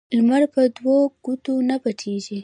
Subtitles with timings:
[0.17, 0.95] لمر په دوو
[1.25, 2.39] ګوتو نه پوټیږی.